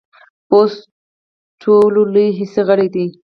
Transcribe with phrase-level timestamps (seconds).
[0.49, 0.79] پوست
[1.61, 3.05] ټولو لوی حسي غړی دی.